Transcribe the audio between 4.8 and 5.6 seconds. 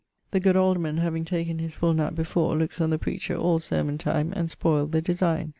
the designe.